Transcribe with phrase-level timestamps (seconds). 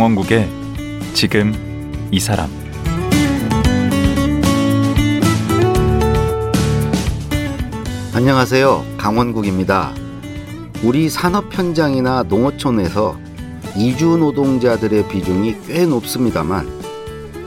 [0.00, 0.48] 강원국의
[1.12, 1.52] 지금
[2.10, 2.48] 이 사람
[8.14, 8.82] 안녕하세요.
[8.96, 9.92] 강원국입니다.
[10.82, 13.18] 우리 산업 현장이나 농어촌에서
[13.76, 16.66] 이주 노동자들의 비중이 꽤 높습니다만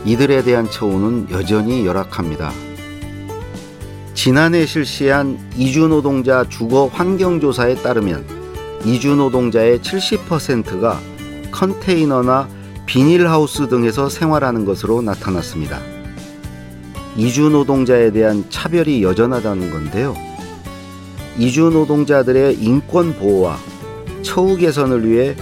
[0.06, 2.52] 이들에 대한 처우는 여전히 열악합니다.
[4.14, 8.24] 지난해 실시한 이주 노동자 주거 환경 조사에 따르면
[8.86, 11.00] 이주 노동자의 70%가
[11.54, 12.50] 컨테이너나
[12.86, 15.80] 비닐하우스 등에서 생활하는 것으로 나타났습니다.
[17.16, 20.16] 이주 노동자에 대한 차별이 여전하다는 건데요.
[21.38, 23.58] 이주 노동자들의 인권 보호와
[24.24, 25.36] 처우 개선을 위해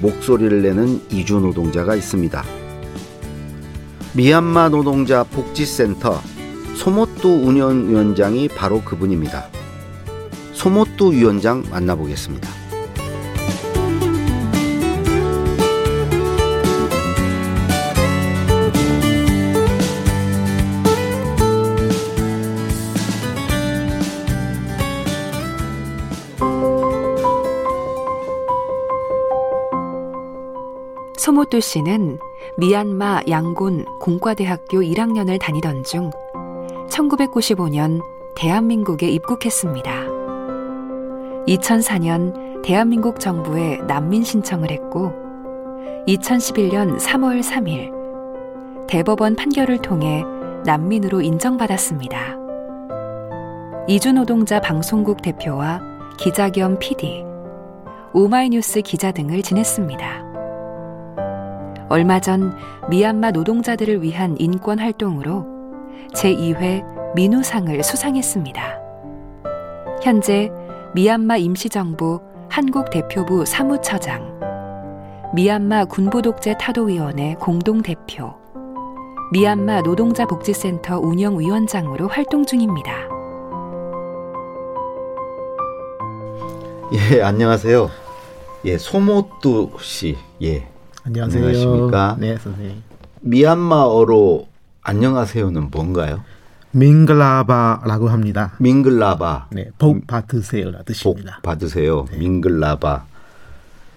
[0.00, 2.44] 목소리를 내는 이주 노동자가 있습니다.
[4.14, 6.20] 미얀마 노동자 복지센터
[6.74, 9.48] 소모뚜 운영위원장이 바로 그분입니다.
[10.52, 12.57] 소모뚜 위원장 만나보겠습니다.
[31.48, 32.18] 소모뚜 씨는
[32.56, 36.10] 미얀마 양곤 공과대학교 1학년을 다니던 중
[36.90, 38.00] 1995년
[38.36, 39.90] 대한민국에 입국했습니다.
[41.46, 45.12] 2004년 대한민국 정부에 난민 신청을 했고
[46.06, 50.24] 2011년 3월 3일 대법원 판결을 통해
[50.64, 52.36] 난민으로 인정받았습니다.
[53.88, 55.80] 이주노동자 방송국 대표와
[56.18, 57.24] 기자 겸 PD,
[58.12, 60.27] 오마이뉴스 기자 등을 지냈습니다.
[61.90, 62.54] 얼마 전
[62.90, 65.46] 미얀마 노동자들을 위한 인권 활동으로
[66.14, 68.78] 제2회 민우상을 수상했습니다.
[70.02, 70.50] 현재
[70.94, 74.38] 미얀마 임시정부 한국 대표부 사무처장,
[75.34, 78.34] 미얀마 군부독재 타도위원회 공동대표,
[79.32, 82.92] 미얀마 노동자 복지센터 운영위원장으로 활동 중입니다.
[86.92, 87.90] 예, 안녕하세요.
[88.64, 90.16] 예, 소모뚜 씨.
[90.42, 90.66] 예.
[91.08, 91.46] 안녕하세요.
[91.46, 92.16] 안녕하십니까?
[92.20, 92.82] 네, 선생님.
[93.22, 94.46] 미얀마어로
[94.82, 96.22] 안녕하세요는 뭔가요?
[96.72, 98.54] 밍글라바라고 합니다.
[98.58, 99.46] 밍글라바.
[99.52, 101.40] 네, 복 받으세요라 복 뜻입니다.
[101.42, 102.06] 받으세요.
[102.12, 103.06] 밍글라바.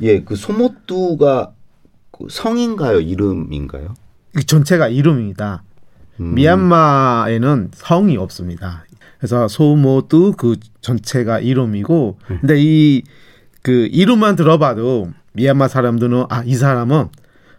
[0.03, 1.51] 예, 그 소모뚜가
[2.11, 3.01] 그 성인가요?
[3.01, 3.93] 이름인가요?
[4.37, 5.63] 이 전체가 이름입니다.
[6.21, 6.33] 음.
[6.35, 8.85] 미얀마에는 성이 없습니다.
[9.17, 13.03] 그래서 소모두 그 전체가 이름이고, 근데 이
[13.63, 17.07] 그 이름만 들어봐도 미얀마 사람들은 아 이 사람은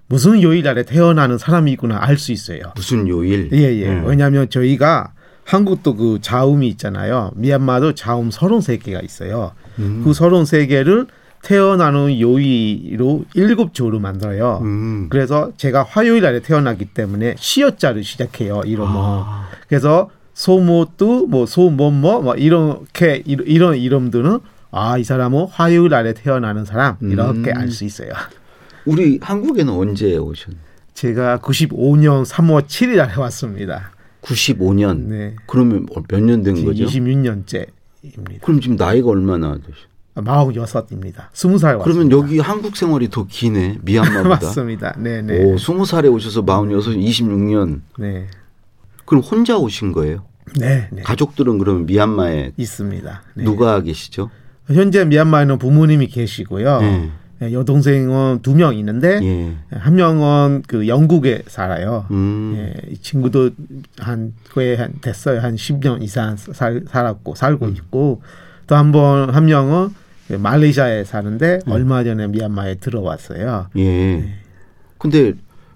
[0.09, 2.61] 무슨 요일 날에 태어나는 사람이구나 알 수 있어요.
[2.77, 3.49] 무슨 요일?
[3.53, 3.89] 예, 예.
[3.89, 4.05] 음.
[4.07, 5.13] 왜냐하면 저희가
[5.45, 7.31] 한국도 그 자음이 있잖아요.
[7.35, 9.53] 미얀마도 자음 33개가 있어요.
[9.79, 10.03] 음.
[10.05, 11.07] 그 33개를
[11.43, 14.61] 태어나는 요일로 일곱 조로 만들어요.
[14.63, 15.07] 음.
[15.11, 18.63] 그래서 제가 화요일 날에 태어나기 때문에 시어자를 시작해요.
[18.65, 18.91] 이름은.
[18.95, 19.49] 아.
[19.69, 24.39] 그래서 소모뚜 뭐 소모모 뭐 이렇게 이- 이런 이름들은
[24.73, 27.57] 아 이 사람은 화요일 날에 태어나는 사람 이렇게 음.
[27.57, 28.11] 알수 있어요.
[28.87, 30.61] 우리 한국에는 언제 오셨나요?
[30.95, 33.93] 제가 95년 3월 7일 날에 왔습니다.
[34.23, 34.97] 95년.
[35.09, 35.37] 네.
[35.47, 36.85] 그러면 몇 년 된 거죠?
[36.87, 38.41] 26년째입니다.
[38.43, 39.73] 그럼 지금 나이가 얼마나 되죠?
[40.15, 41.31] 46입니다.
[41.33, 41.85] 20살 왔습니다.
[41.85, 43.79] 그러면 여기 한국 생활이 더 기네.
[43.83, 44.29] 미얀마보다.
[44.47, 44.95] 맞습니다.
[44.99, 45.43] 네, 네.
[45.45, 47.81] 오, 20살에 오셔서 46, 26년.
[47.99, 48.27] 네.
[49.07, 50.25] 그럼 혼자 오신 거예요?
[50.59, 51.03] 네, 네.
[51.03, 53.23] 가족들은 그러면 미얀마에 있습니다.
[53.35, 53.45] 네.
[53.45, 54.31] 누가 계시죠?
[54.69, 56.81] 현재 미얀마에는 부모님이 계시고요.
[56.81, 57.11] 네.
[57.41, 59.57] 네, 여동생은 두 명 있는데 예.
[59.77, 62.07] 한 명은 그 영국에 살아요.
[62.13, 62.55] 음.
[62.57, 63.51] 예, 이 친구도
[63.99, 65.41] 한 거의 한 됐어요.
[65.41, 67.75] 한 10년 이상 살, 살았고 살고 음.
[67.77, 68.23] 있고
[68.69, 69.89] 또 한 번 한 명은
[70.29, 71.73] 그 말레이시아에 사는데 음.
[71.73, 73.67] 얼마 전에 미얀마에 들어왔어요.
[73.77, 74.25] 예.
[74.99, 75.33] 근데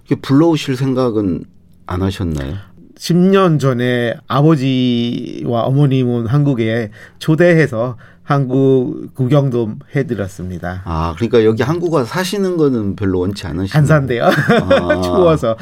[0.07, 1.43] 이렇게 불러오실 생각은
[1.85, 2.55] 안 하셨나요?
[2.97, 7.97] 10년 전에 아버지와 어머님은 한국에 초대해서
[8.27, 10.81] 한국 구경도 해드렸습니다.
[10.83, 13.79] 아, 그러니까 여기 한국 와서 사시는 거는 별로 원치 않으시나요?
[13.79, 14.25] 안 산대요.
[14.25, 14.31] 아.
[15.01, 15.55] 추워서.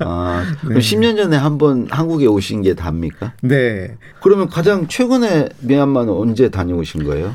[0.00, 3.32] 아, 그럼 10년 전에 한번 한국에 오신 게 답니까?
[3.40, 3.96] 네.
[4.20, 7.34] 그러면 가장 최근에 미얀마는 언제 다녀오신 거예요?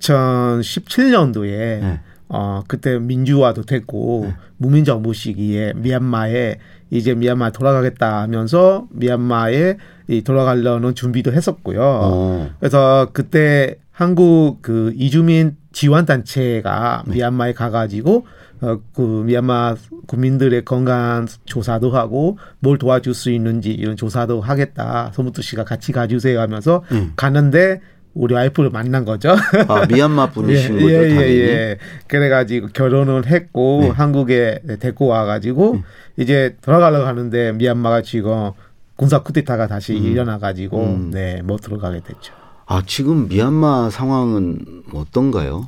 [0.00, 2.00] 2017년도에 네.
[2.28, 6.58] 어 그때 민주화도 됐고 무민정부 시기에 미얀마에
[6.94, 11.80] 이제 미얀마 돌아가겠다 하면서 미얀마에 이 돌아가려는 준비도 했었고요.
[11.82, 12.50] 어.
[12.60, 18.26] 그래서 그때 한국 그 이주민 지원 단체가 미얀마에 가가지고
[18.60, 19.74] 어, 그 미얀마
[20.06, 25.10] 국민들의 건강 조사도 하고 뭘 도와줄 수 있는지 이런 조사도 하겠다.
[25.14, 27.12] 소무투 씨가 같이 가주세요 하면서 음.
[27.16, 27.80] 가는데
[28.14, 29.34] 우리 와이프를 만난 거죠.
[29.68, 31.38] 아 미얀마 분이신 거죠, 예, 예, 당연히.
[31.38, 31.78] 예.
[32.06, 33.88] 그래가지고 결혼을 했고 네.
[33.88, 35.82] 한국에 데리고 와가지고
[36.16, 38.52] 이제 돌아가려고 하는데 미얀마가 지금
[38.96, 41.10] 군사 쿠데타가 다시 일어나가지고 음.
[41.10, 42.32] 네못 들어가게 됐죠.
[42.66, 45.66] 아 지금 미얀마 상황은 어떤가요?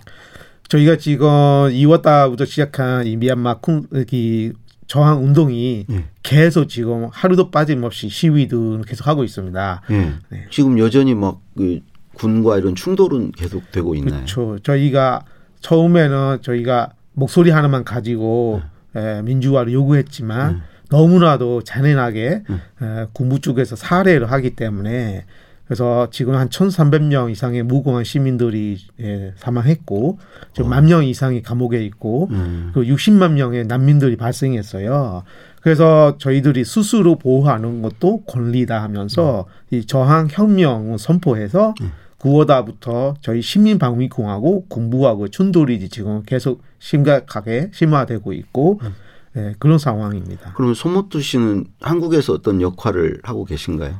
[0.68, 4.52] 저희가 지금 2월 달부터 시작한 이 미얀마 쿵, 이
[4.86, 6.04] 저항 운동이 예.
[6.22, 9.82] 계속 지금 하루도 빠짐없이 시위도 계속 하고 있습니다.
[9.90, 10.12] 예.
[10.30, 10.46] 네.
[10.50, 11.80] 지금 여전히 막 그
[12.16, 14.16] 군과 이런 충돌은 계속 되고 있나요?
[14.16, 14.58] 그렇죠.
[14.62, 15.22] 저희가
[15.60, 18.62] 처음에는 저희가 목소리 하나만 가지고
[18.94, 22.42] 에, 민주화를 요구했지만 너무나도 잔인하게
[22.82, 25.24] 에, 군부 쪽에서 살해를 하기 때문에
[25.66, 30.18] 그래서 지금 한 1,300명 이상의 무고한 시민들이 예, 사망했고
[30.52, 32.70] 지금 만명 이상이 감옥에 있고 음.
[32.72, 35.24] 그 60만 명의 난민들이 발생했어요.
[35.60, 41.74] 그래서 저희들이 스스로 보호하는 것도 권리다 하면서 이 저항 혁명 선포해서
[42.20, 48.80] 9월달부터 저희 시민방위공하고 군부하고 충돌이 지금 계속 심각하게 심화되고 있고
[49.36, 50.52] 예, 그런 상황입니다.
[50.54, 53.96] 그러면 소모토 씨는 한국에서 어떤 역할을 하고 계신가요?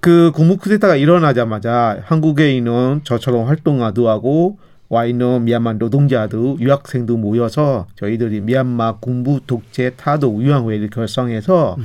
[0.00, 4.58] 그 군부 쿠데타가 일어나자마자 한국에 있는 저처럼 활동가도 하고
[4.88, 11.76] 와 있는 미얀마 노동자들, 유학생도 모여서 저희들이 미얀마 군부 독재 타도 위원회를 결성해서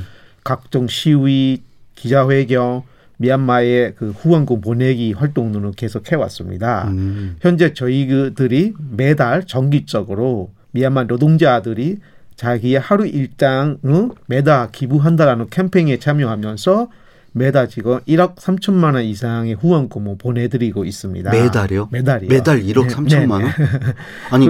[0.44, 1.64] 각종 시위,
[1.96, 2.84] 기자회견,
[3.18, 6.88] 미얀마의 그 후원금 보내기 활동들을 계속 해왔습니다.
[6.90, 7.36] 음.
[7.42, 11.98] 현재 저희들이 매달 정기적으로 미얀마 노동자들이
[12.36, 16.90] 자기의 하루 일당을 매달 기부한다라는 캠페인에 참여하면서
[17.34, 21.32] 매달 지금 1억 3천만 원 이상의 후원금을 보내드리고 있습니다.
[21.32, 21.90] 매달이요?
[21.92, 22.30] 매달이요.
[22.30, 23.44] 매달 1억 네, 3천만 원?
[23.44, 23.94] 네, 네.
[24.30, 24.50] 아니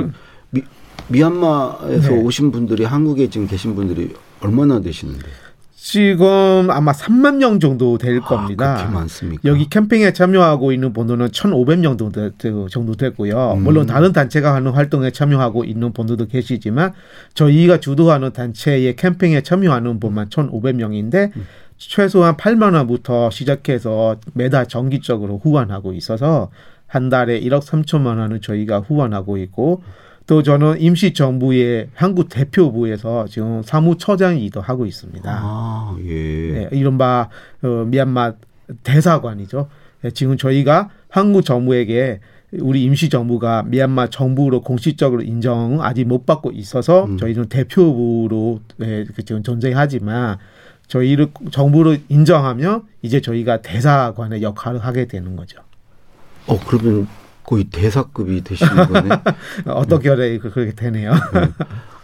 [0.49, 0.61] 미,
[1.07, 2.21] 미얀마에서 네.
[2.21, 5.25] 오신 분들이 한국에 지금 계신 분들이 얼마나 되시는데?
[5.87, 8.71] 지금 아마 3만 명 정도 될 겁니다.
[8.71, 9.41] 아, 그렇게 많습니까?
[9.43, 12.31] 여기 캠핑에 참여하고 있는 분들은 1,500명 정도, 되-
[12.69, 13.55] 정도 되고요.
[13.57, 13.63] 음.
[13.63, 16.93] 물론 다른 단체가 하는 활동에 참여하고 있는 분들도 계시지만
[17.33, 21.31] 저희가 주도하는 단체의 캠핑에 참여하는 분만 1,500명인데
[21.77, 26.49] 최소한 8만 원부터 시작해서 매달 정기적으로 후원하고 있어서
[26.87, 29.83] 한 달에 1억 3천만 원을 저희가 후원하고 있고
[30.25, 35.29] 또 저는 임시정부의 한국 대표부에서 지금 사무처장이기도 하고 있습니다.
[35.29, 36.51] 아, 예.
[36.51, 37.29] 네, 이른바
[37.61, 38.33] 어, 미얀마
[38.83, 39.67] 대사관이죠.
[40.05, 42.19] 예, 지금 저희가 한국 정부에게
[42.59, 47.17] 우리 임시 정부가 미얀마 정부로 공식적으로 인정은 아직 못 받고 있어서 음.
[47.17, 50.37] 저희는 대표부로 예, 그 지금 존재하지만
[50.87, 55.59] 저희를 정부로 인정하면 이제 저희가 대사관의 역할을 하게 되는 거죠.
[56.47, 57.07] 어, 그러면
[57.45, 59.09] 거의 대사급이 되시는 거네.
[59.67, 60.39] 어떻게 음.
[60.39, 61.13] 그렇게 되네요.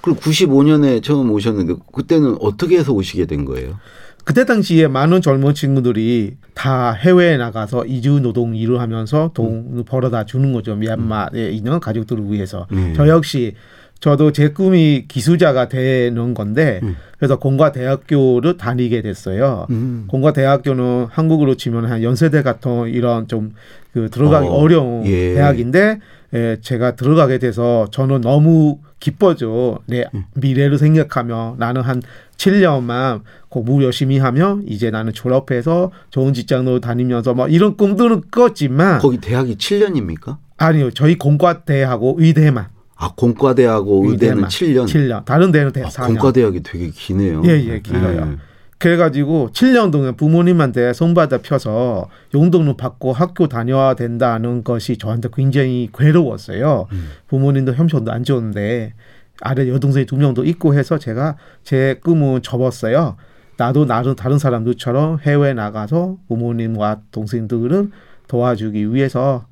[0.01, 3.77] 그리고 95년에 처음 오셨는데 그때는 어떻게 해서 오시게 된 거예요?
[4.23, 10.53] 그때 당시에 많은 젊은 친구들이 다 해외에 나가서 이주 노동 일을 하면서 돈을 벌어다 주는
[10.53, 10.75] 거죠.
[10.75, 12.67] 미얀마에 있는 가족들을 위해서.
[12.71, 12.93] 음.
[12.95, 13.55] 저 역시
[13.99, 16.95] 저도 제 꿈이 기술자가 되는 건데 음.
[17.17, 19.67] 그래서 공과 대학교를 다니게 됐어요.
[19.71, 20.05] 음.
[20.07, 23.53] 공과 대학교는 한국으로 치면 한 연세대 같은 이런 좀
[23.93, 25.33] 그 들어가기 어, 어, 려운 예.
[25.33, 25.99] 대학인데
[26.33, 29.79] 예, 제가 들어가게 돼서 저는 너무 기뻐져.
[29.87, 30.25] 내 음.
[30.35, 32.01] 미래를 생각하며 나는 한
[32.37, 39.17] 7년만 공부 열심히 하면 이제 나는 졸업해서 좋은 직장으로 다니면서 뭐 이런 꿈들은 꿨지만 거기
[39.17, 40.37] 대학이 7년입니까?
[40.57, 40.91] 아니요.
[40.91, 42.67] 저희 공과대하고 의대만
[43.01, 44.85] 아, 공과대하고 의대는 의대만 7년.
[44.85, 45.23] 7년.
[45.25, 46.07] 다른 데는 대 아, 4년.
[46.07, 47.41] 공과대학이 되게 기네요.
[47.45, 48.37] 예, 예, 길어요.
[48.77, 56.87] 그래가지고 7년 동안 부모님한테 손바닥 펴서 용돈을 받고 학교 다녀야 된다는 것이 저한테 굉장히 괴로웠어요.
[56.91, 57.09] 음.
[57.27, 58.93] 부모님도 형편도 안 좋은데
[59.41, 63.15] 아래 여동생이 두 명도 있고 해서 제가 제 꿈은 접었어요.
[63.57, 67.91] 나도 나도 다른 사람들처럼 해외 나가서 부모님과 동생들을
[68.27, 69.45] 도와주기 위해서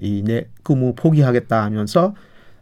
[0.00, 2.14] 이내 꿈을 포기하겠다 하면서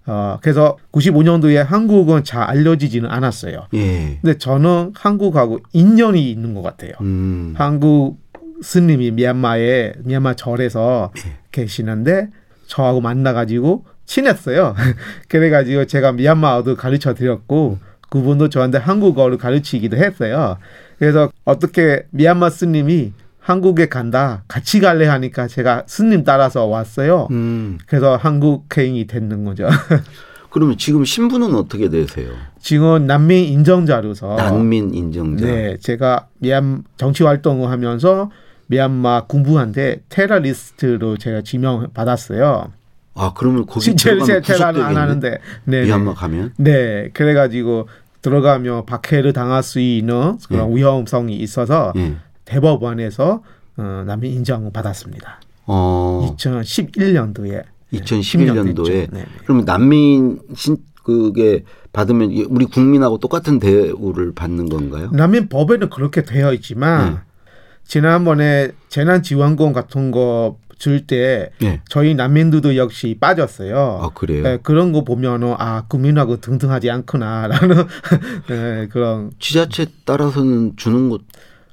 [0.06, 3.66] 어 그래서 95년도에 한국은 잘 알려지지는 않았어요.
[3.74, 4.18] 예.
[4.20, 6.92] 근데 저는 한국하고 인연이 있는 것 같아요.
[7.00, 7.54] 음.
[7.56, 8.18] 한국
[8.62, 11.36] 스님이 미얀마에 미얀마 절에서 예.
[11.52, 12.28] 계시는데
[12.66, 14.74] 저하고 만나가지고 친했어요.
[15.28, 17.78] 그래가지고 제가 미얀마어도 가르쳐 드렸고
[18.08, 20.56] 그분도 저한테 한국어를 가르치기도 했어요.
[20.98, 23.12] 그래서 어떻게 미얀마 스님이
[23.50, 27.26] 한국에 간다 같이 갈래 하니까 제가 스님 따라서 왔어요.
[27.32, 27.78] 음.
[27.86, 29.68] 그래서 한국행이 됐는 거죠.
[30.50, 32.30] 그러면 지금 신분은 어떻게 되세요?
[32.60, 35.44] 지금 난민 인정자로서 난민 인정자.
[35.44, 38.30] 네, 제가 미얀 정치 활동을 하면서
[38.68, 42.72] 미얀마 군부한테 테러리스트로 제가 지명 받았어요.
[43.14, 44.96] 아, 그러면 거기 들어가면 제 테러는 안?
[44.96, 46.54] 하는데, 네, 미얀마 가면?
[46.56, 47.88] 네, 그래가지고
[48.22, 52.14] 들어가면 박해를 당할 수 있는 그런 위험성이 있어서 예.
[52.44, 53.42] 대법원에서
[53.76, 55.40] 어, 난민 인정을 받았습니다.
[55.66, 59.26] 어, 2011년도에 2011년도에 네.
[59.44, 65.10] 그러면 난민 신 그게 받으면 이- 우리 국민하고 똑같은 대우를 받는 건가요?
[65.12, 67.20] 난민 법에는 그렇게 되어 있지만 네.
[67.84, 71.80] 지난번에 재난지원금 같은 거 줄때 예.
[71.88, 74.00] 저희 난민들도 역시 빠졌어요.
[74.02, 74.42] 아 그래요?
[74.42, 77.86] 네, 그런 거 보면은 아 국민하고 등등하지 않구나라는
[78.48, 81.20] 네, 그런 지자체 따라서는 주는 것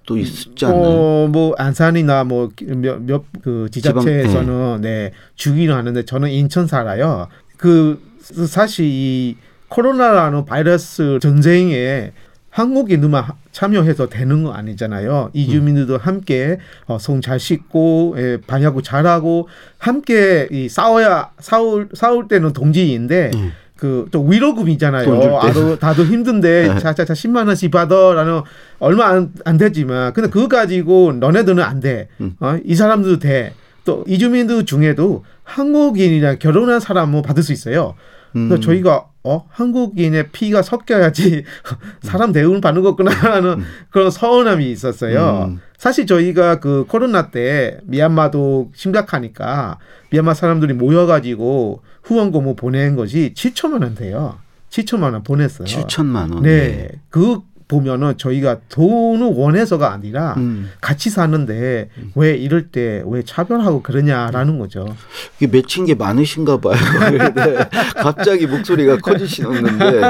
[0.07, 0.81] 도 있지 않나요?
[0.81, 7.27] 어, 뭐 안산이나 뭐몇그 지자체에서는 네 주기는 하는데 저는 인천 살아요.
[7.57, 8.01] 그
[8.47, 9.35] 사실 이
[9.67, 12.13] 코로나라는 바이러스 전쟁에
[12.49, 15.29] 한국인들만 하- 참여해서 되는 거 아니잖아요.
[15.33, 23.31] 이주민들도 함께 어, 손잘 씻고 예, 방역을 잘하고 함께 이 싸워야 싸울 싸울 때는 동지인데
[23.35, 23.51] 음.
[23.77, 25.37] 그 또 위로금이잖아요.
[25.39, 26.79] 아도 다도 힘든데 네.
[26.79, 28.41] 자자자 10만 원씩 받아라는
[28.79, 32.09] 얼마 안, 안 되지만 근데 그거 가지고 너네들은 안 돼.
[32.19, 32.35] 음.
[32.39, 32.57] 어?
[32.65, 33.53] 이 사람도 돼.
[33.85, 37.95] 또 이주민들 중에도 한국인이랑 결혼한 사람은 받을 수 있어요.
[38.33, 38.61] 그래서 음.
[38.61, 41.43] 저희가 어 한국인의 피가 섞여야지
[42.03, 45.47] 사람 대우를 받는 거구나라는 그런 서운함이 있었어요.
[45.49, 45.61] 음.
[45.77, 49.77] 사실 저희가 그 코로나 때 미얀마도 심각하니까
[50.11, 54.39] 미얀마 사람들이 모여가지고 후원금을 뭐 보낸 것이 7천만 원 돼요.
[54.69, 55.67] 7천만 원 보냈어요.
[55.67, 56.43] 7천만 원.
[56.43, 60.71] 네, 그 보면은 저희가 돈을 원해서가 아니라 음.
[60.79, 64.95] 같이 사는데 왜 이럴 때 왜 차별하고 그러냐라는 거죠.
[65.37, 66.75] 이게 맺힌 게 많으신가 봐요.
[67.35, 67.57] 네.
[67.95, 70.01] 갑자기 목소리가 커지시는데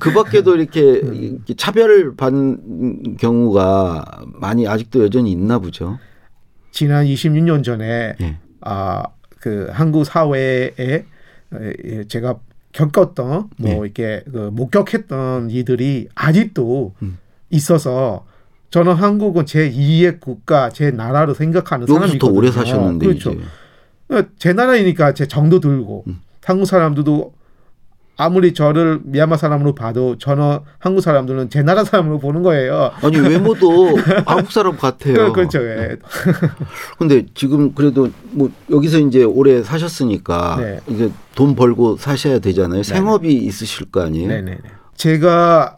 [0.00, 1.02] 그 밖에도 이렇게,
[1.56, 4.04] 차별을 받는 경우가
[4.34, 5.98] 많이 아직도 여전히 있나 보죠.
[6.70, 8.38] 지난 26년 전에 예.
[8.60, 11.04] 아그 한국 사회에 에,
[12.08, 12.38] 제가
[12.78, 13.76] 겪었던 뭐 네.
[13.76, 17.18] 이렇게 그 목격했던 이들이 아직도 음.
[17.50, 18.24] 있어서
[18.70, 22.18] 저는 한국은 제 2의 국가, 제 나라로 생각하는 사람이거든요.
[22.18, 23.32] 더 오래 사셨는데 그렇죠.
[23.32, 24.28] 이제.
[24.38, 26.20] 제 나라이니까 제 정도 들고 음.
[26.44, 27.34] 한국 사람들도
[28.20, 32.90] 아무리 저를 미얀마 사람으로 봐도 저는 한국 사람들은 제 나라 사람으로 보는 거예요.
[33.00, 33.96] 아니 외모도
[34.26, 35.32] 한국 사람 같아요.
[35.32, 35.62] 그렇죠.
[35.62, 35.96] 예.
[36.98, 40.80] 근데 지금 그래도 뭐 여기서 이제 오래 사셨으니까 네.
[40.88, 42.82] 이제 돈 벌고 사셔야 되잖아요.
[42.82, 44.26] 생업이 있으실 거 아니에요?
[44.26, 44.58] 네네네.
[44.96, 45.76] 제가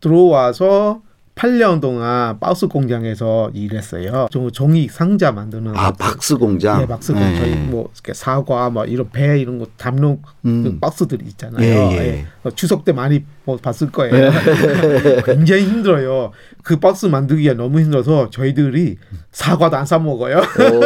[0.00, 1.02] 들어와서
[1.38, 4.26] 8년 동안 박스 공장에서 일했어요.
[4.30, 6.80] 저 종이 상자 만드는 아 박스 공장.
[6.80, 7.36] 네, 박스 공장.
[7.36, 10.62] 저희 뭐 이렇게 사과 뭐 이런 배 이런 거 담는 음.
[10.64, 11.62] 그 박스들이 있잖아요.
[11.62, 11.96] 예, 예.
[11.98, 12.26] 예.
[12.42, 14.30] 어, 추석 때 많이 뭐 봤을 거예요.
[15.24, 16.32] 굉장히 힘들어요.
[16.64, 18.96] 그 박스 만들기가 너무 힘들어서 저희들이
[19.30, 20.42] 사과도 안 사 먹어요.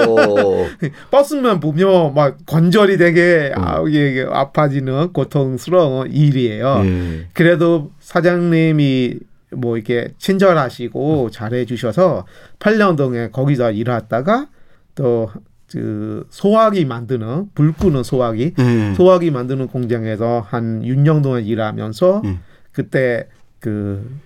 [0.06, 0.66] 오.
[1.10, 3.62] 박스만 보면 막 관절이 되게 음.
[3.64, 6.82] 아, 이게 아파지는 고통스러운 일이에요.
[6.84, 7.26] 예.
[7.32, 9.18] 그래도 사장님이
[9.54, 12.26] 뭐 이렇게 친절하시고 잘해 주셔서
[12.58, 14.48] 8년 동안 거기서 일했다가
[14.94, 15.28] 또
[15.70, 18.94] 그 소화기 만드는 불 끄는 소화기 예.
[18.94, 22.40] 소화기 만드는 공장에서 한 6년 동안 일하면서 음.
[22.72, 23.26] 그때
[23.58, 24.20] 그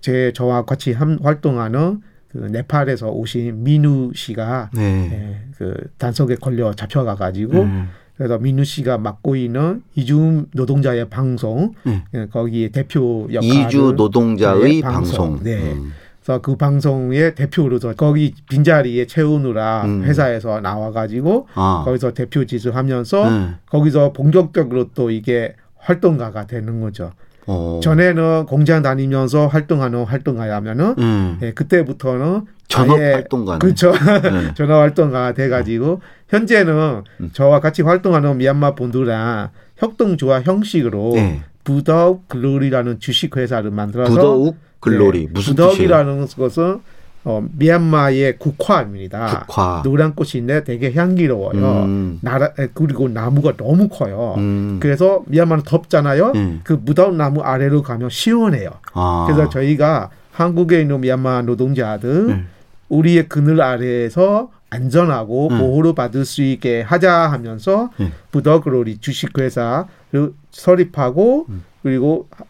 [0.00, 5.10] 제 저와 같이 함, 활동하는 그 네팔에서 오신 민우 씨가 네.
[5.12, 7.88] 예, 그 단속에 걸려 잡혀가 가지고 음.
[8.16, 12.02] 그래서 민우 씨가 맡고 있는 이중 노동자의 방송 음.
[12.14, 15.16] 예, 거기에 대표 역할을 이주 노동자의 네, 방송.
[15.16, 15.44] 방송.
[15.44, 15.72] 네.
[15.72, 15.92] 음.
[16.22, 20.04] 그래서 그 방송의 대표로서 거기 빈자리에 채우느라 음.
[20.04, 21.82] 회사에서 나와가지고 아.
[21.84, 23.48] 거기서 대표 지수하면서 네.
[23.66, 27.12] 거기서 본격적으로 또 이게 활동가가 되는 거죠.
[27.46, 27.80] 어.
[27.82, 31.38] 전에는 공장 다니면서 활동하는 활동가라면은 음.
[31.42, 33.58] 예, 그때부터는 전업 아예 활동가네.
[33.60, 33.92] 그렇죠.
[33.92, 34.54] 네.
[34.54, 37.30] 전업 활동가가 돼가지고 현재는 음.
[37.32, 41.42] 저와 같이 활동하는 미얀마 분들랑 협동조합 형식으로 네.
[41.62, 45.70] 부덕 글로리라는 주식 회사를 만들어서 부더욱 글로리 네, 무슨 뜻이에요?
[45.70, 46.80] 부덕이라는 것은
[47.28, 49.46] 어, 미얀마의 국화입니다.
[49.48, 49.82] 국화.
[49.84, 51.82] 노란 꽃인데 되게 향기로워요.
[51.82, 52.18] 음.
[52.22, 54.34] 나라 에, 그리고 나무가 너무 커요.
[54.38, 54.78] 음.
[54.80, 56.32] 그래서 미얀마는 덥잖아요.
[56.36, 56.60] 음.
[56.62, 58.70] 그 무더운 나무 아래로 가면 시원해요.
[58.92, 59.26] 아.
[59.28, 62.46] 그래서 저희가 한국에 있는 미얀마 노동자들 음.
[62.90, 65.58] 우리의 그늘 아래에서 안전하고 음.
[65.58, 68.12] 보호를 받을 수 있게 하자 하면서 음.
[68.30, 71.64] 부더그로리 주식회사를 설립하고 음.
[71.82, 72.44] 그리고 하-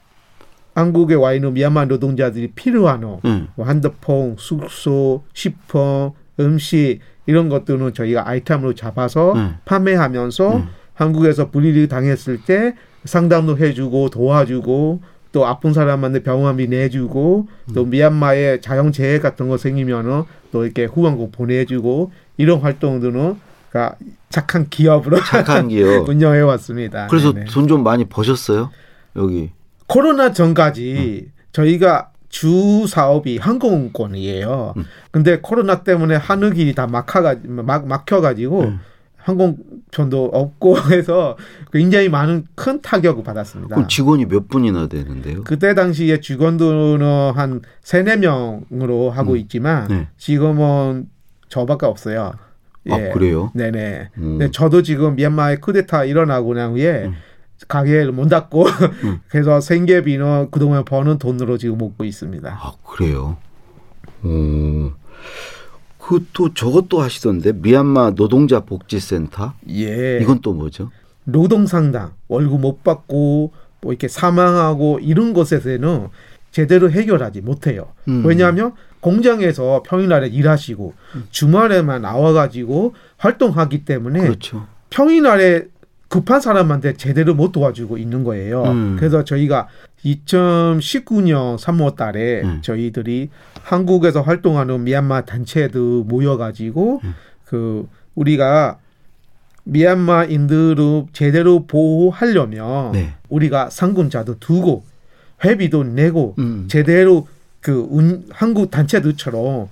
[0.77, 3.49] 한국에 와 있는 미얀마 노동자들이 필요한 음.
[3.55, 9.57] 뭐 핸드폰, 숙소, 식품, 음식 이런 것들은 저희가 아이템으로 잡아서 음.
[9.65, 10.69] 판매하면서 음.
[10.93, 12.75] 한국에서 불이익 당했을 때
[13.07, 15.01] 상담도 해주고 도와주고
[15.33, 17.91] 또 아픈 사람한테 병원비 내주고 또 음.
[17.91, 23.37] 미얀마에 자연재해 같은 거 생기면은 또 이렇게 후원금 보내주고 이런 활동들은
[23.71, 23.97] 그러니까
[24.29, 26.05] 착한 기업으로 착한 기업.
[26.09, 27.07] 운영해 왔습니다.
[27.07, 27.33] 그래서.
[27.51, 28.71] 돈 좀 많이 버셨어요?
[29.17, 29.53] 여기.
[29.87, 34.75] 코로나 전까지 저희가 주 사업이 항공권이에요.
[34.77, 34.85] 음.
[35.11, 38.81] 근데 코로나 때문에 하늘길이 다 막혀가 막 막혀가지고 음.
[39.17, 41.37] 항공편도 없고 해서
[41.73, 43.75] 굉장히 많은 큰 타격을 받았습니다.
[43.75, 45.43] 그럼 직원이 몇 분이나 되는데요?
[45.45, 49.37] 그때 당시에 직원들은 한 세네 명으로 하고 음.
[49.39, 50.09] 있지만 네.
[50.17, 51.09] 지금은
[51.49, 52.35] 저밖에 없어요.
[52.89, 53.51] 아 그래요?
[53.55, 54.11] 네네.
[54.19, 54.39] 음.
[54.39, 57.15] 네, 저도 지금 미얀마의 쿠데타 일어나고 난 후에 음.
[57.69, 58.65] 가게를 못 닫고
[59.05, 59.21] 음.
[59.29, 62.59] 그래서 생계비는 그동안 버는 돈으로 지금 먹고 있습니다.
[62.61, 63.37] 아 그래요?
[64.23, 64.93] 어.
[65.99, 70.21] 그또 저것도 하시던데 미얀마 노동자 복지센터 예.
[70.23, 70.91] 이건 또 뭐죠?
[71.25, 76.09] 노동상당 월급 못 받고 뭐 이렇게 사망하고 이런 것에서는
[76.53, 77.89] 제대로 해결하지 못해요.
[78.09, 78.25] 음.
[78.25, 80.95] 왜냐하면 공장에서 평일날에 일하시고
[81.31, 84.67] 주말에만 나와가지고 활동하기 때문에 그렇죠.
[84.91, 85.67] 평일날에
[86.09, 88.63] 급한 사람한테 제대로 못 도와주고 있는 거예요.
[88.65, 88.97] 음.
[88.99, 89.69] 그래서 저희가
[90.05, 92.63] 2019년 3월 달에 음.
[92.63, 93.31] 저희들이
[93.63, 97.15] 한국에서 활동하는 미얀마 단체들 모여가지고 음.
[97.45, 98.79] 그 우리가
[99.65, 103.15] 미얀마인들을 제대로 보호하려면 네.
[103.29, 104.85] 우리가 상군자도 두고
[105.45, 106.67] 회비도 내고 음.
[106.69, 107.27] 제대로
[107.61, 109.69] 그 운, 한국 단체들처럼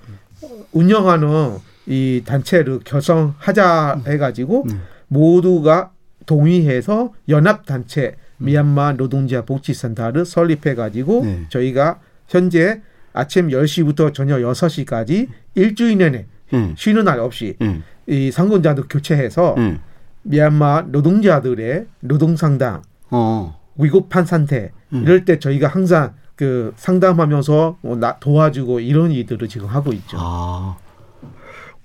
[0.73, 4.81] 운영하는 이 단체를 결성하자 해가지고 음.
[5.07, 5.91] 모두가
[6.25, 11.45] 동의해서 연합 단체 미얀마 노동자 복지센터를 설립해 가지고 네.
[11.49, 12.81] 저희가 현재
[13.13, 16.75] 아침 10시부터 저녁 6시까지 일주일 내내 음.
[16.77, 17.83] 쉬는 날 없이 음.
[18.07, 19.79] 이 상군자들 교체해서 음.
[20.23, 23.59] 미얀마 노동자들의 노동 상담, 어.
[23.77, 25.03] 위급한 상태 음.
[25.03, 30.17] 이럴 때 저희가 항상 그 상담하면서 뭐 나- 도와주고 이런 일들을 지금 하고 있죠.
[30.19, 30.77] 아.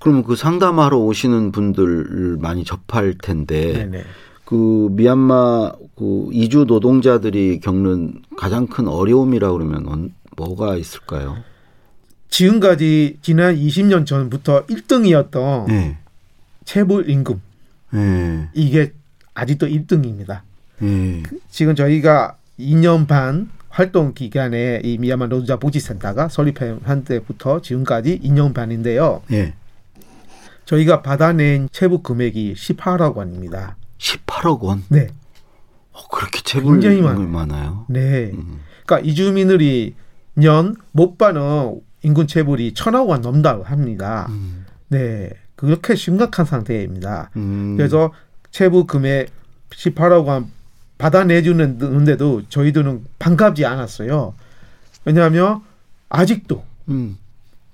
[0.01, 4.03] 그러면 그 상담하러 오시는 분들 많이 접할 텐데 네네.
[4.51, 11.37] 그 미얀마 그 이주 노동자들이 겪는 가장 큰 어려움이라 그러면 언- 뭐가 있을까요?
[12.31, 15.99] 지금까지 지난 20년 전부터 1등이었던 네.
[16.65, 17.41] 체불 임금
[17.93, 18.49] 네.
[18.55, 18.93] 이게
[19.35, 20.41] 아직도 1등입니다.
[20.81, 21.23] 네.
[21.49, 29.23] 지금 저희가 2년 반 활동 기간에 이 미얀마 노동자 복지센터가 설립한 때부터 지금까지 2년 반인데요.
[29.29, 29.55] 네.
[30.65, 33.77] 저희가 받아낸 체불 금액이 18억 원입니다.
[34.01, 34.83] 18억 원.
[34.89, 35.09] 네.
[35.93, 37.29] 어, 그렇게 체불 굉장히 많아요.
[37.29, 37.29] 많아요.
[37.29, 37.85] 많아요.
[37.89, 38.31] 네.
[38.35, 38.61] 음.
[38.87, 39.95] 그러니까 이주민들이
[40.35, 44.27] 년 못 받는 인근 체불이 천억 원 넘다고 합니다.
[44.31, 44.65] 음.
[44.89, 45.31] 네.
[45.57, 47.31] 그렇게 심각한 상태입니다.
[47.37, 47.75] 음.
[47.77, 48.13] 그래서
[48.51, 49.29] 체불 금액
[49.71, 50.51] 18억 원
[50.99, 54.35] 받아내주는데도 저희들은 반갑지 않았어요.
[55.05, 55.61] 왜냐하면
[56.09, 57.19] 아직도 음.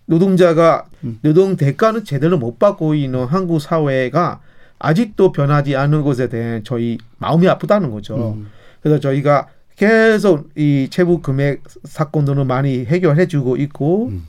[0.06, 1.18] 노동자가 음.
[1.22, 4.40] 노동 대가는 제대로 못 받고 있는 한국 사회가
[4.78, 8.34] 아직도 변하지 않은 것에 대해 저희 마음이 아프다는 거죠.
[8.36, 8.48] 음.
[8.82, 14.26] 그래서 저희가 계속 이 체불 금액 사건들을 많이 해결해 주고 있고 음.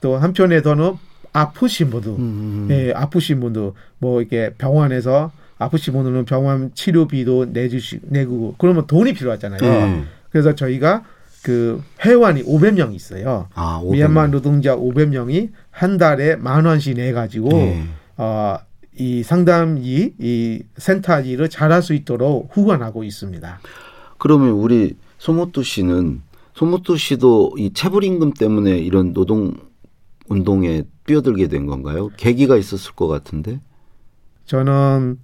[0.00, 0.94] 또 한편에서는
[1.32, 2.68] 아프신 분들 음.
[2.70, 9.60] 예, 아프신 분들 뭐 이렇게 병원에서 아프신 분들은 병원 치료비도 내주시 내고 그러면 돈이 필요하잖아요.
[9.60, 10.04] 네.
[10.30, 11.04] 그래서 저희가
[11.42, 13.48] 그 회원이 500명 있어요.
[13.54, 17.84] 아, 500 미얀마 노동자 500명이 한 달에 만 원씩 내 가지고 네.
[18.16, 18.58] 어,
[18.96, 23.60] 이 상담이 이 센터 일을 잘할 수 있도록 후원하고 있습니다.
[24.18, 26.22] 그러면 우리 소모토 씨는
[26.54, 29.54] 소모토 씨도 이 체불임금 때문에 이런 노동
[30.28, 32.10] 운동에 뛰어들게 된 건가요?
[32.16, 33.60] 계기가 있었을 것 같은데.
[34.46, 35.18] 저는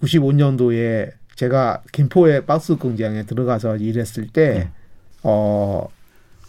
[0.00, 4.70] 95년도에 제가 김포의 박스 공장에 들어가서 일했을 때 네.
[5.22, 5.86] 어,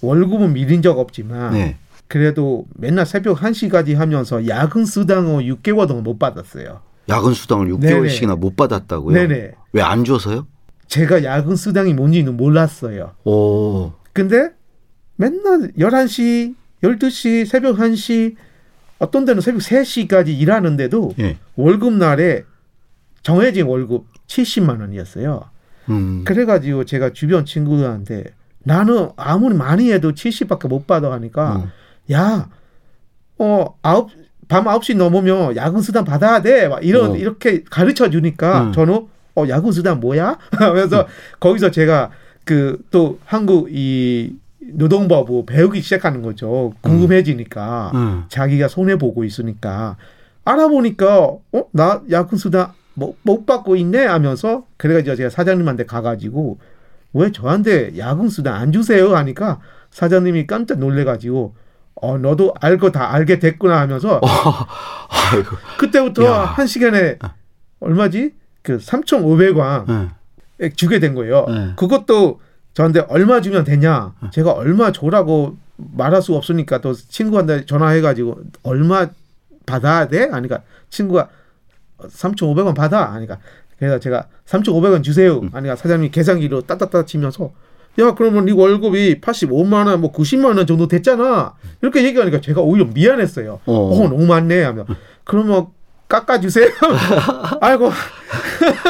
[0.01, 1.77] 월급은 밀린 적 없지만 네.
[2.09, 6.81] 그래도 맨날 새벽 1시까지 하면서 야근 수당을 6개월 동안 못 받았어요.
[7.07, 9.13] 야근 수당을 6개월씩이나 못 받았다고요?
[9.13, 9.51] 네네.
[9.73, 10.47] 왜 안 줘서요?
[10.87, 13.11] 제가 야근 수당이 뭔지는 몰랐어요.
[13.25, 13.93] 오.
[14.11, 14.49] 근데
[15.17, 18.35] 맨날 11시, 12시, 새벽 1시,
[18.97, 21.37] 어떤 데는 새벽 3시까지 일하는데도 예.
[21.55, 22.43] 월급 날에
[23.21, 25.43] 정해진 월급 70만 원이었어요.
[25.89, 26.23] 음.
[26.25, 28.23] 그래가지고 제가 주변 친구들한테
[28.63, 31.71] 나는 아무리 많이 해도 70밖에 못 받아 하니까 음.
[32.11, 32.49] 야,
[33.37, 34.09] 어, 아홉,
[34.47, 36.67] 밤 9시 넘으면 야근 수당 받아야 돼.
[36.67, 37.15] 막 이런, 어.
[37.15, 38.71] 이렇게 가르쳐 주니까 음.
[38.71, 40.37] 저는 어, 야근 수당 뭐야?
[40.57, 41.07] 하면서
[41.39, 42.09] 거기서 제가
[42.45, 46.73] 그 또 한국 이 노동법을 배우기 시작하는 거죠.
[46.81, 47.91] 궁금해지니까.
[47.93, 48.23] 음.
[48.29, 49.97] 자기가 손해 보고 있으니까
[50.45, 56.57] 알아보니까 어 나 야근 수당 못, 못 받고 있네 하면서 그래가지고 제가 사장님한테 가가지고
[57.13, 59.59] 왜 저한테 야근 수당 안 주세요 하니까
[59.91, 61.53] 사장님이 깜짝 놀래가지고
[62.01, 65.55] 어 너도 알고 다 알게 됐구나 하면서 아이고.
[65.77, 66.39] 그때부터 야.
[66.45, 67.17] 한 시간에
[67.79, 70.09] 얼마지 그 3,500원
[70.61, 70.69] 예.
[70.69, 71.45] 주게 된 거예요.
[71.47, 71.73] 네.
[71.75, 72.41] 그것도
[72.73, 74.13] 저한테 얼마 주면 되냐?
[74.31, 79.07] 제가 얼마 줘라고 말할 수 없으니까 또 친구한테 전화해가지고 얼마
[79.65, 80.25] 받아야 돼?
[80.29, 81.29] 하니까 친구가
[81.99, 83.11] 3,500원 받아.
[83.13, 83.37] 하니까
[83.77, 85.41] 그래서 제가 3,500원 주세요.
[85.51, 87.51] 하니까 사장님이 계산기로 따따따 치면서
[87.99, 91.53] 야 그러면 네 월급이 85만 원, 뭐 90만 원 정도 됐잖아.
[91.81, 93.59] 이렇게 얘기하니까 제가 오히려 미안했어요.
[93.65, 93.73] 어.
[93.73, 94.85] 어, 너무 많네 하면
[95.23, 95.67] 그러면
[96.07, 96.69] 깎아주세요.
[97.61, 97.91] 아이고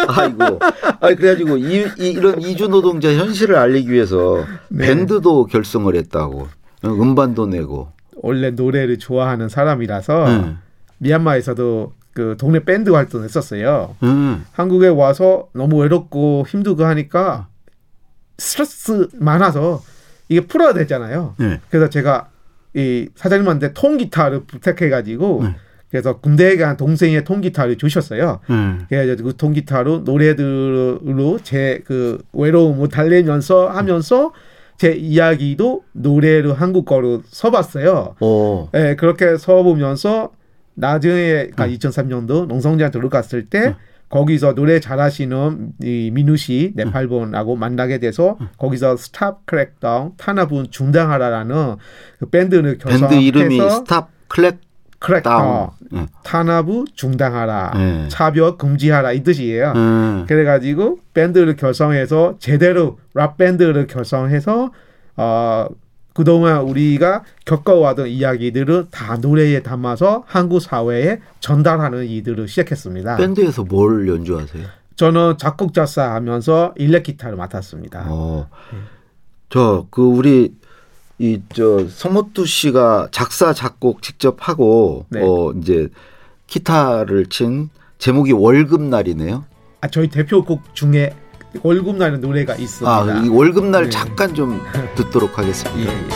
[0.08, 0.60] 아이고.
[1.00, 4.88] 아 그래가지고 이, 이, 이런 이주 노동자 현실을 알리기 위해서 네.
[4.88, 6.48] 밴드도 결성을 했다고.
[6.86, 7.89] 음반도 내고.
[8.22, 10.58] 원래 노래를 좋아하는 사람이라서 응.
[11.00, 13.95] 미얀마에서도 그 동네 밴드 활동했었어요.
[14.04, 14.43] 응.
[14.52, 17.48] 한국에 와서 너무 외롭고 힘들고 하니까
[18.39, 19.84] 스트레스 많아서
[20.28, 21.36] 이게 풀어야 되잖아요.
[21.38, 21.60] 네.
[21.69, 22.30] 그래서 제가
[22.73, 25.56] 이 사장님한테 통기타를 부탁해가지고 네.
[25.89, 28.39] 그래서 군대에 간 동생의 통기타를 주셨어요.
[28.52, 28.86] 응.
[28.89, 34.32] 그래서 그 통기타로 노래들로 제 그 외로움을 달래면서 하면서
[34.78, 38.15] 제 이야기도 노래로 한국어로 써봤어요.
[38.19, 38.69] 어.
[38.75, 40.32] 예, 그렇게 써보면서
[40.75, 43.75] 나중에 그러니까 2003년도 농성장 들어갔을 때
[44.10, 51.76] 거기서 노래 잘하시는 이 민우 씨 네팔분하고 만나게 돼서 거기서 Stop Crackdown 탄압은 중단하라라는
[52.19, 54.60] 그 밴드를 밴드 결성해서 이름이 Stop Crack
[55.00, 55.69] Crackdown down.
[55.93, 56.08] 응.
[56.24, 58.08] 탄압을 중단하라 네.
[58.10, 59.74] 차별 금지하라 이 뜻이에요.
[59.76, 60.26] 응.
[60.28, 64.72] 그래가지고 밴드를 결성해서 제대로 락 밴드를 결성해서
[65.15, 65.67] 어
[66.23, 73.15] 그동안 우리가 겪어왔던 이야기들을 다 노래에 담아서 한국 사회에 전달하는 일들을 시작했습니다.
[73.15, 74.65] 밴드에서 뭘 연주하세요?
[74.97, 78.08] 저는 작곡 작사 하면서 일렉 기타를 맡았습니다.
[78.10, 78.49] 어.
[79.47, 80.53] 저 그 우리
[81.19, 85.21] 이 저 성모투 씨가 작사 작곡 직접 하고 네.
[85.23, 85.88] 어 이제
[86.47, 89.45] 기타를 친 제목이 월급날이네요.
[89.79, 91.15] 아, 저희 대표곡 중에
[91.64, 92.90] 월급 나는 노래가 있습니다.
[92.92, 93.90] 아, 이 월급날 네.
[93.90, 94.62] 잠깐 좀
[94.96, 95.92] 듣도록 예, 하겠습니다.
[95.94, 96.08] 예.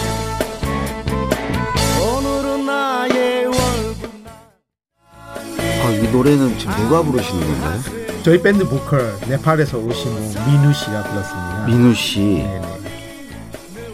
[5.85, 7.79] 아, 이 노래는 지금 누가 부르시는 건가요?
[8.23, 11.65] 저희 밴드 보컬 네팔에서 오신 분 민우 씨가 불렀습니다.
[11.67, 12.19] 민우 씨.
[12.19, 12.61] 네네.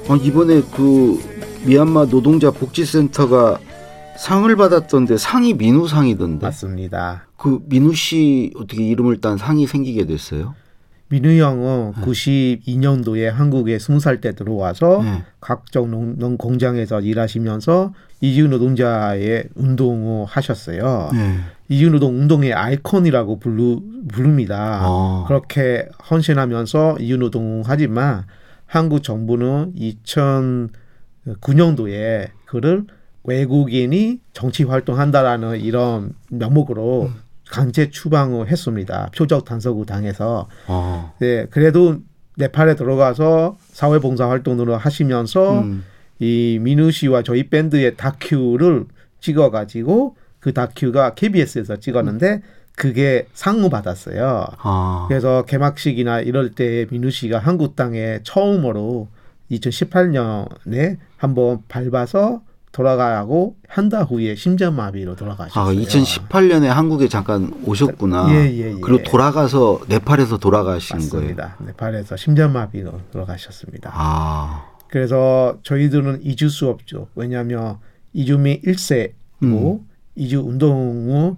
[0.10, 1.20] 아, 이번에 그
[1.66, 3.60] 미얀마 노동자 복지센터가
[4.18, 6.46] 상을 받았던데 상이 민우상이던데.
[6.46, 7.24] 맞습니다.
[7.38, 10.54] 그 민우 씨 어떻게 이름을 딴 상이 생기게 됐어요?
[11.10, 15.24] 민우 형은 92년도에 한국에 20살 때 들어와서 네.
[15.42, 21.10] 각종 농, 농 공장에서 일하시면서 이주 노동자의 운동을 하셨어요.
[21.14, 21.40] 네.
[21.68, 24.80] 이주 노동 운동의 아이콘이라고 부르, 부릅니다.
[24.82, 25.26] 아.
[25.28, 28.26] 그렇게 헌신하면서 이주 노동 하지만
[28.68, 29.74] 한국 정부는
[31.26, 32.86] 2009년도에 그를
[33.24, 37.10] 외국인이 정치 활동한다라는 이런 명목으로
[37.50, 39.10] 강제 추방을 했습니다.
[39.16, 40.48] 표적 단속을 당해서.
[40.68, 41.12] 아.
[41.20, 41.98] 네, 그래도
[42.38, 45.84] 네팔에 들어가서 사회봉사 활동을 하시면서 음.
[46.20, 48.86] 이 민우 씨와 저희 밴드의 다큐를
[49.20, 52.42] 찍어가지고 그 다큐가 KBS에서 찍었는데
[52.76, 54.46] 그게 상을 받았어요.
[54.60, 55.06] 아.
[55.10, 59.10] 그래서 개막식이나 이럴 때 민우 씨가 한국 땅에 처음으로
[59.52, 62.42] 2018년에 한번 밟아서
[62.84, 65.78] 돌아가고 한 달 후에 심장마비로 아, 돌아가셨어요.
[65.82, 68.28] 2018년에 한국에 잠깐 오셨구나.
[68.32, 68.76] 예, 예, 예.
[68.82, 71.36] 그리고 돌아가서 네팔에서 돌아가신 거예요.
[71.36, 71.58] 맞습니다.
[71.66, 73.92] 네팔에서 심장마비로 돌아가셨습니다.
[73.94, 74.66] 아.
[74.88, 77.08] 그래서 저희들은 잊을 수 없죠.
[77.16, 77.78] 왜냐하면
[78.14, 79.12] 이주민 1세고
[79.44, 79.80] 음.
[80.16, 81.36] 이주 운동을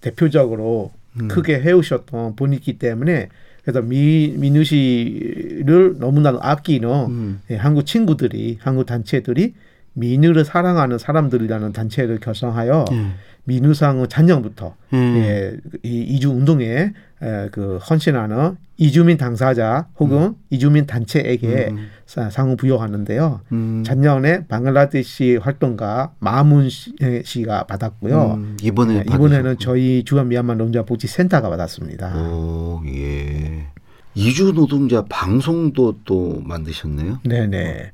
[0.00, 1.28] 대표적으로 음.
[1.28, 3.28] 크게 해오셨던 분이기 때문에
[3.62, 7.40] 그래서 미, 민우 씨를 너무나 아끼는 음.
[7.50, 9.52] 예, 한국 친구들이 한국 단체들이
[9.94, 13.06] 민우를 사랑하는 사람들이라는 단체를 결성하여 예.
[13.44, 15.14] 민우상을 작년부터 음.
[15.16, 21.88] 예, 이 이주 운동에 에, 그 헌신하는 이주민 당사자 혹은 이주민 단체에게 음.
[22.06, 23.40] 사- 상을 부여하는데요.
[23.52, 23.82] 음.
[23.84, 28.34] 작년에 방글라데시 활동가 마문 씨- 에, 씨가 받았고요.
[28.34, 29.56] 음, 이번에 네, 이번에는.
[29.58, 32.14] 저희 주한 미얀마 노동자 복지 센터가 받았습니다.
[32.30, 33.66] 오, 예.
[34.14, 37.20] 이주 노동자 방송도 또 만드셨네요.
[37.24, 37.92] 네네.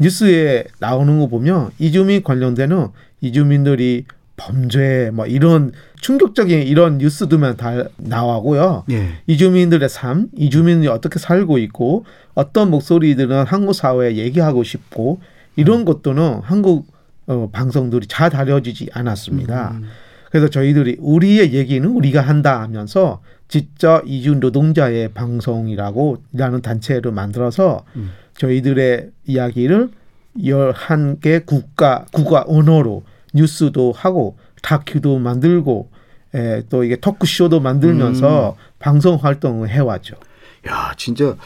[0.00, 2.88] 뉴스에 나오는 거 보면 이주민 관련되는
[3.20, 8.84] 이주민들이 범죄 뭐 이런 충격적인 이런 뉴스들만 다 나오고요.
[8.90, 9.10] 예.
[9.26, 15.20] 이주민들의 삶, 이주민이 어떻게 살고 있고 어떤 목소리들은 한국 사회에 얘기하고 싶고
[15.56, 16.86] 이런 것들은 한국
[17.26, 19.78] 어, 방송들이 잘 다뤄지지 않았습니다.
[20.30, 27.84] 그래서 저희들이 우리의 얘기는 우리가 한다 하면서 직접 이주 노동자의 방송이라고 라는 단체를 만들어서
[28.40, 29.90] 저희들의 이야기를
[30.38, 33.02] 11개 국가 국가 언어로
[33.34, 35.90] 뉴스도 하고 다큐도 만들고
[36.34, 40.16] 에, 또 이게 토크쇼도 만들면서 방송 활동을 해왔죠.
[40.68, 41.36] 야, 진짜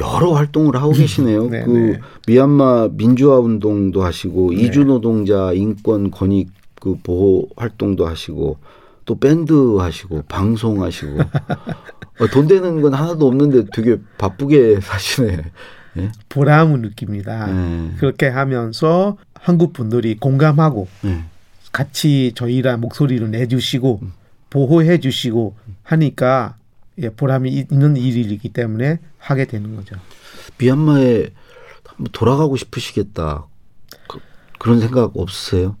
[0.00, 1.48] 여러 활동을 하고 계시네요.
[1.50, 2.00] 네, 그 네.
[2.26, 4.62] 미얀마 민주화 운동도 하시고 네.
[4.62, 8.56] 이주 노동자 인권 권익 그 보호 활동도 하시고
[9.04, 11.18] 또 밴드 하시고 방송하시고
[12.20, 15.42] 어, 돈 되는 건 하나도 없는데 되게 바쁘게 사시네.
[15.98, 16.10] 예?
[16.28, 17.46] 보람을 느낍니다.
[17.46, 17.92] 네.
[17.98, 21.24] 그렇게 하면서 한국 분들이 공감하고 네.
[21.72, 24.00] 같이 저희랑 목소리를 내주시고
[24.50, 26.56] 보호해 주시고 하니까
[26.98, 29.96] 예, 보람이 있는 일이기 때문에 하게 되는 거죠.
[30.58, 31.28] 미얀마에
[31.86, 33.46] 한번 돌아가고 싶으시겠다.
[34.08, 34.18] 그,
[34.68, 35.76] 런 생각 없으세요?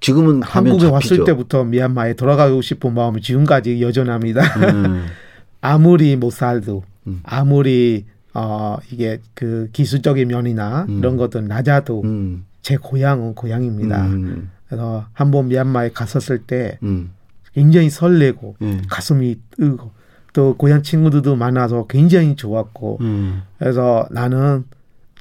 [0.00, 0.86] 지금은 한국에.
[0.86, 4.42] 왔을 때부터 미얀마에 돌아가고 싶은 마음이 지금까지 여전합니다.
[4.70, 5.06] 음,
[5.60, 7.20] 아무리 못 살도 음.
[7.22, 10.98] 아무리 어 이게 그 기술적인 면이나 음.
[10.98, 14.06] 이런 것들 낮아도 음, 제 고향은 고향입니다.
[14.06, 17.12] 음, 그래서 한번 미얀마에 갔었을 때 음,
[17.54, 18.82] 굉장히 설레고 예.
[18.88, 19.90] 가슴이 뜨고
[20.32, 24.64] 또 고향 친구들도 많아서 굉장히 좋았고 음, 그래서 나는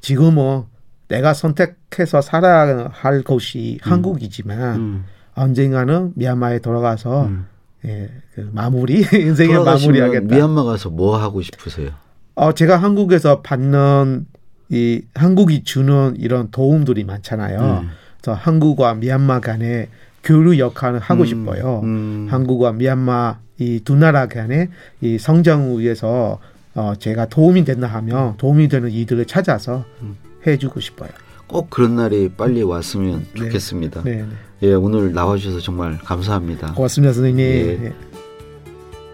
[0.02, 0.64] 지금은
[1.08, 5.06] 내가 선택해서 살아야 할 곳이 한국이지만 음.
[5.34, 7.48] 언젠가는 미얀마에 돌아가서 음.
[7.86, 10.36] 예, 그 마무리 인생의 마무리하겠다.
[10.36, 11.92] 미얀마 가서 뭐 하고 싶으세요?
[12.40, 14.26] 어, 제가 한국에서 받는
[14.70, 17.82] 이 한국이 주는 이런 도움들이 많잖아요.
[17.84, 17.90] 음.
[18.22, 19.90] 그래서 한국과 미얀마 간의
[20.24, 21.82] 교류 역할을 하고 음, 싶어요.
[21.84, 22.28] 음.
[22.30, 24.70] 한국과 미얀마 이 두 나라 간의
[25.02, 26.40] 이 성장을 위해서
[26.76, 30.16] 어, 제가 도움이 된다 하면 도움이 되는 이들을 찾아서 음.
[30.48, 31.10] 해주고 싶어요.
[31.46, 33.40] 꼭 그런 날이 빨리 왔으면 네.
[33.40, 34.04] 좋겠습니다.
[34.04, 34.26] 네, 네.
[34.64, 36.74] 예, 오늘 나와주셔서 정말 감사합니다.
[36.74, 37.46] 고맙습니다, 선생님.
[37.46, 37.78] 예.
[37.82, 37.94] 네.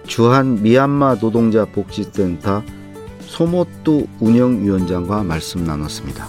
[0.06, 2.62] 주한 미얀마 노동자 복지센터
[3.36, 6.26] 소모뚜 운영위원장과 말씀 나눴습니다.